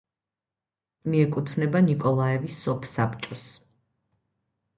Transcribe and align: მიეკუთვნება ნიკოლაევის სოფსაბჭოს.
მიეკუთვნება 1.11 1.81
ნიკოლაევის 1.89 2.57
სოფსაბჭოს. 2.63 3.45